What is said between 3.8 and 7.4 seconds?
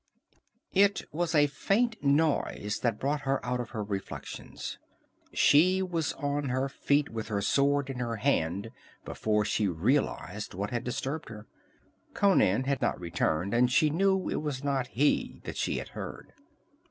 reflections. She was on her feet with her